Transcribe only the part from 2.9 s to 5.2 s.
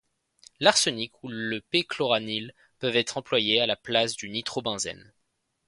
être employés à la place du nitrobenzène.